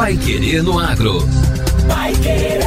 [0.00, 1.18] Pai Querer no Agro.
[1.86, 2.60] Pai Querer.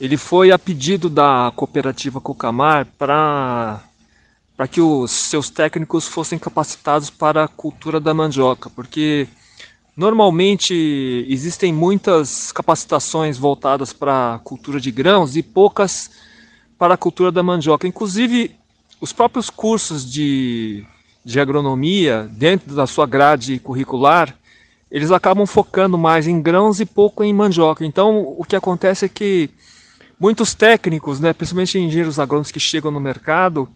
[0.00, 3.82] ele foi a pedido da cooperativa Cocamar para
[4.62, 9.26] para que os seus técnicos fossem capacitados para a cultura da mandioca, porque
[9.96, 16.12] normalmente existem muitas capacitações voltadas para a cultura de grãos e poucas
[16.78, 17.88] para a cultura da mandioca.
[17.88, 18.54] Inclusive,
[19.00, 20.86] os próprios cursos de,
[21.24, 24.32] de agronomia, dentro da sua grade curricular,
[24.88, 27.84] eles acabam focando mais em grãos e pouco em mandioca.
[27.84, 29.50] Então, o que acontece é que
[30.20, 33.68] muitos técnicos, né, principalmente engenheiros agrônomos que chegam no mercado,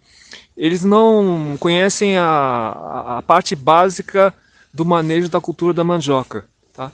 [0.56, 4.32] eles não conhecem a, a parte básica
[4.72, 6.46] do manejo da cultura da mandioca.
[6.72, 6.90] Tá?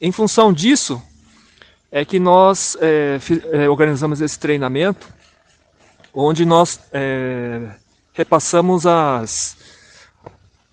[0.00, 1.00] Em função disso,
[1.90, 3.20] é que nós é,
[3.52, 5.06] é, organizamos esse treinamento,
[6.12, 7.70] onde nós é,
[8.12, 9.56] repassamos as,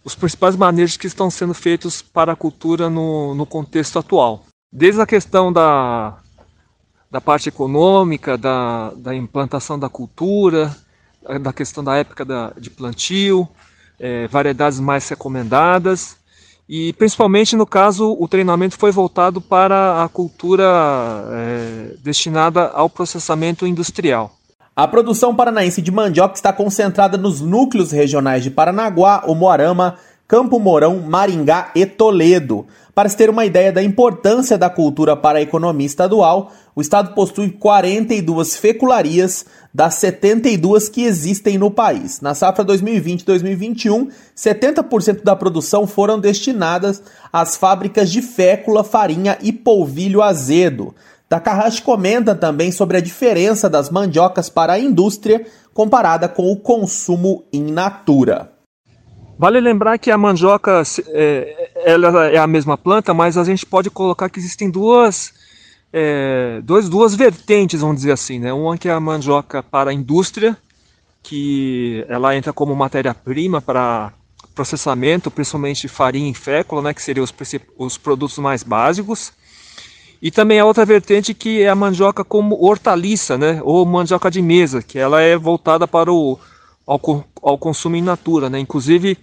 [0.04, 4.46] os principais manejos que estão sendo feitos para a cultura no, no contexto atual.
[4.74, 6.18] Desde a questão da,
[7.10, 10.76] da parte econômica, da, da implantação da cultura,
[11.42, 13.48] da questão da época da, de plantio,
[14.00, 16.18] é, variedades mais recomendadas
[16.68, 20.64] e principalmente no caso o treinamento foi voltado para a cultura
[21.30, 24.34] é, destinada ao processamento industrial.
[24.74, 29.98] A produção paranaense de mandioca está concentrada nos núcleos regionais de Paranaguá, Umuarama,
[30.32, 32.66] Campo Mourão, Maringá e Toledo.
[32.96, 37.14] Para se ter uma ideia da importância da cultura para a economia estadual, o estado
[37.14, 42.22] possui 42 fecularias das 72 que existem no país.
[42.22, 47.04] Na safra 2020-2021, 70% da produção foram destinadas
[47.34, 50.96] às fábricas de fécula, farinha e polvilho azedo.
[51.28, 57.44] Takahashi comenta também sobre a diferença das mandiocas para a indústria comparada com o consumo
[57.52, 58.51] in natura.
[59.42, 63.90] Vale lembrar que a mandioca é, ela é a mesma planta, mas a gente pode
[63.90, 65.34] colocar que existem duas,
[65.92, 68.38] é, duas, duas vertentes, vamos dizer assim.
[68.38, 68.54] Né?
[68.54, 70.56] Uma que é a mandioca para a indústria,
[71.24, 74.14] que ela entra como matéria-prima para
[74.54, 77.34] processamento, principalmente farinha e fécula, né, que seriam os,
[77.80, 79.34] os produtos mais básicos.
[80.22, 84.40] E também a outra vertente que é a mandioca como hortaliça, né, ou mandioca de
[84.40, 86.38] mesa, que ela é voltada para o
[86.92, 88.50] ao, ao consumo in natura.
[88.50, 88.60] Né?
[88.60, 89.18] Inclusive,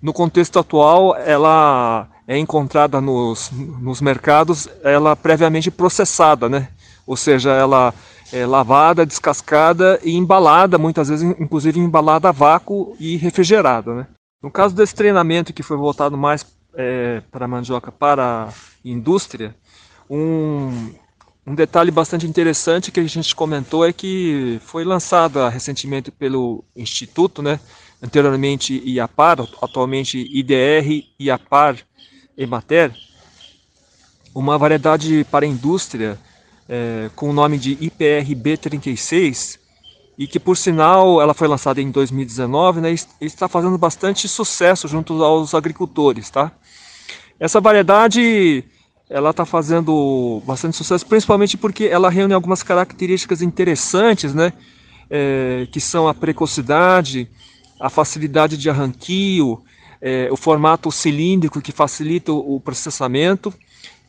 [0.00, 6.68] no contexto atual, ela é encontrada nos, nos mercados, ela previamente processada, né?
[7.06, 7.92] ou seja, ela
[8.32, 13.94] é lavada, descascada e embalada, muitas vezes inclusive embalada a vácuo e refrigerada.
[13.94, 14.06] Né?
[14.42, 18.48] No caso desse treinamento que foi voltado mais é, para a mandioca para a
[18.84, 19.56] indústria,
[20.08, 20.90] um,
[21.48, 27.42] um detalhe bastante interessante que a gente comentou é que foi lançada recentemente pelo Instituto,
[27.42, 27.58] né,
[28.02, 31.78] anteriormente IAPAR, atualmente IDR, IAPAR,
[32.36, 32.94] Emater,
[34.34, 36.18] uma variedade para indústria
[36.68, 39.58] é, com o nome de IPR B36
[40.18, 44.86] e que por sinal ela foi lançada em 2019 né, e está fazendo bastante sucesso
[44.86, 46.28] junto aos agricultores.
[46.28, 46.52] Tá?
[47.40, 48.64] Essa variedade
[49.08, 54.52] ela está fazendo bastante sucesso, principalmente porque ela reúne algumas características interessantes, né?
[55.10, 57.28] É, que são a precocidade,
[57.80, 59.62] a facilidade de arranquio,
[60.02, 63.52] é, o formato cilíndrico que facilita o processamento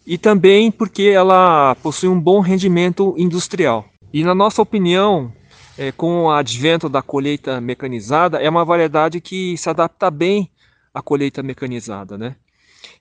[0.06, 3.86] e também porque ela possui um bom rendimento industrial.
[4.12, 5.32] E na nossa opinião,
[5.78, 10.50] é, com o advento da colheita mecanizada, é uma variedade que se adapta bem
[10.94, 12.36] à colheita mecanizada, né?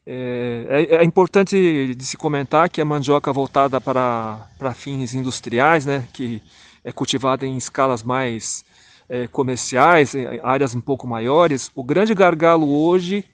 [0.07, 5.85] É, é, é, importante de se comentar que a mandioca voltada para, para fins industriais,
[5.85, 6.43] né, que
[6.83, 8.65] é cultivada em escalas mais
[9.09, 13.25] é, comerciais, áreas um pouco maiores, o grande gargalo hoje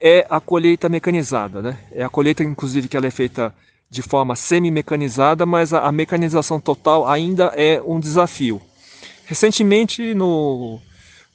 [0.00, 1.62] é a colheita mecanizada.
[1.62, 1.78] Né?
[1.92, 3.54] É a colheita, inclusive, que ela é feita
[3.88, 8.60] de forma semi-mecanizada, mas a, a, mecanização total ainda é um desafio.
[9.24, 10.80] Recentemente, no,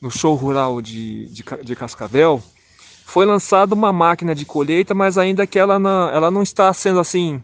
[0.02, 2.44] no show rural de, de, de Cascavel,
[3.10, 7.00] foi lançada uma máquina de colheita, mas ainda que ela não, ela não está sendo
[7.00, 7.42] assim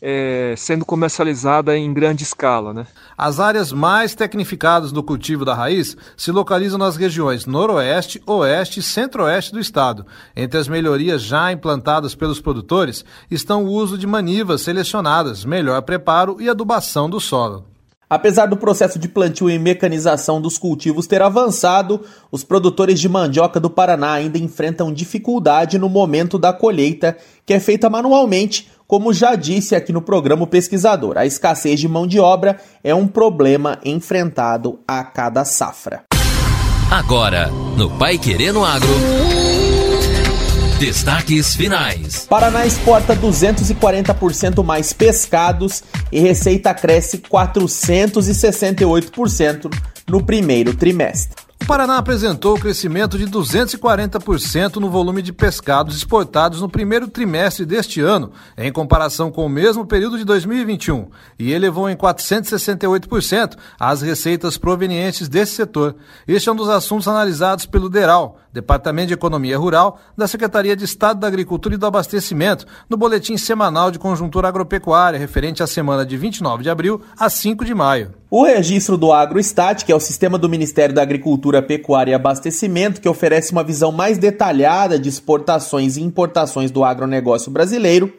[0.00, 2.72] é, sendo comercializada em grande escala.
[2.72, 2.86] Né?
[3.16, 8.82] As áreas mais tecnificadas do cultivo da raiz se localizam nas regiões noroeste, oeste e
[8.82, 10.06] centro-oeste do estado.
[10.36, 16.36] Entre as melhorias já implantadas pelos produtores estão o uso de manivas selecionadas, melhor preparo
[16.40, 17.77] e adubação do solo.
[18.10, 22.00] Apesar do processo de plantio e mecanização dos cultivos ter avançado,
[22.32, 27.60] os produtores de mandioca do Paraná ainda enfrentam dificuldade no momento da colheita, que é
[27.60, 31.18] feita manualmente, como já disse aqui no programa Pesquisador.
[31.18, 36.04] A escassez de mão de obra é um problema enfrentado a cada safra.
[36.90, 39.57] Agora, no Pai Querendo Agro.
[40.78, 42.24] Destaques finais.
[42.28, 45.82] Paraná exporta 240% mais pescados
[46.12, 49.68] e receita cresce 468%
[50.08, 51.47] no primeiro trimestre.
[51.68, 58.00] Paraná apresentou o crescimento de 240% no volume de pescados exportados no primeiro trimestre deste
[58.00, 64.56] ano, em comparação com o mesmo período de 2021, e elevou em 468% as receitas
[64.56, 65.96] provenientes desse setor.
[66.26, 70.86] Este é um dos assuntos analisados pelo DERAL, Departamento de Economia Rural, da Secretaria de
[70.86, 76.04] Estado da Agricultura e do Abastecimento, no boletim semanal de conjuntura agropecuária, referente à semana
[76.06, 78.14] de 29 de abril a 5 de maio.
[78.30, 83.00] O registro do AgroStat, que é o sistema do Ministério da Agricultura, Pecuária e Abastecimento,
[83.00, 88.12] que oferece uma visão mais detalhada de exportações e importações do agronegócio brasileiro,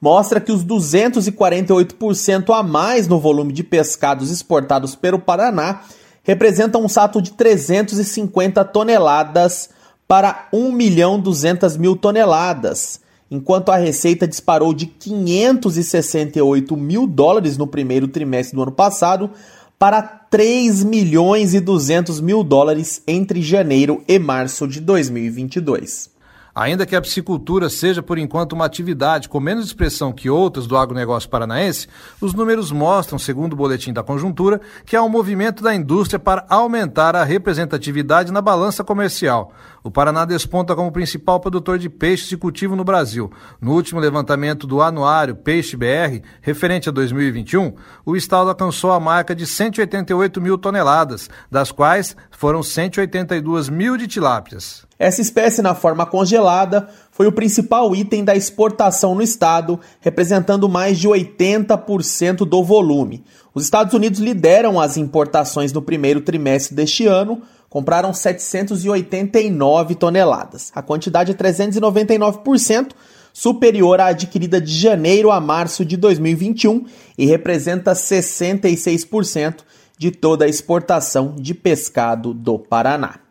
[0.00, 5.80] mostra que os 248% a mais no volume de pescados exportados pelo Paraná
[6.22, 9.70] representam um salto de 350 toneladas
[10.06, 17.66] para 1 milhão 200 mil toneladas, enquanto a receita disparou de 568 mil dólares no
[17.66, 19.30] primeiro trimestre do ano passado
[19.78, 26.13] para 3 milhões e 200 mil dólares entre janeiro e março de 2022.
[26.54, 30.76] Ainda que a piscicultura seja, por enquanto, uma atividade com menos expressão que outras do
[30.76, 31.88] agronegócio paranaense,
[32.20, 36.46] os números mostram, segundo o boletim da conjuntura, que há um movimento da indústria para
[36.48, 39.52] aumentar a representatividade na balança comercial.
[39.82, 43.32] O Paraná desponta como principal produtor de peixes de cultivo no Brasil.
[43.60, 47.74] No último levantamento do anuário Peixe BR, referente a 2021,
[48.06, 54.06] o estado alcançou a marca de 188 mil toneladas, das quais foram 182 mil de
[54.06, 54.86] tilápias.
[55.04, 60.98] Essa espécie, na forma congelada, foi o principal item da exportação no estado, representando mais
[60.98, 63.22] de 80% do volume.
[63.52, 70.72] Os Estados Unidos lideram as importações no primeiro trimestre deste ano, compraram 789 toneladas.
[70.74, 72.92] A quantidade é 399%
[73.30, 76.86] superior à adquirida de janeiro a março de 2021
[77.18, 79.56] e representa 66%
[79.98, 83.23] de toda a exportação de pescado do Paraná.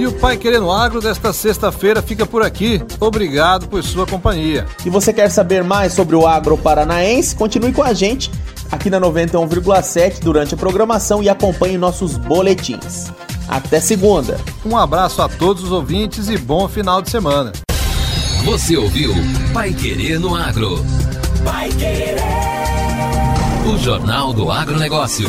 [0.00, 2.82] E o Pai Querendo Agro desta sexta-feira fica por aqui.
[2.98, 4.66] Obrigado por sua companhia.
[4.78, 8.30] Se você quer saber mais sobre o agro paranaense, continue com a gente
[8.72, 13.12] aqui na 91,7 durante a programação e acompanhe nossos boletins.
[13.46, 14.40] Até segunda.
[14.64, 17.52] Um abraço a todos os ouvintes e bom final de semana.
[18.46, 19.12] Você ouviu
[19.52, 20.82] Pai Querendo Agro.
[21.44, 22.16] Pai Querer.
[23.70, 25.28] O Jornal do Agronegócio.